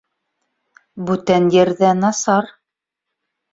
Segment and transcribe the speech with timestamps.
[1.09, 2.51] Бүтән ерҙә насар!